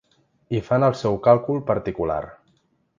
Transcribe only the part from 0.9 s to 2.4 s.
seu càlcul particular.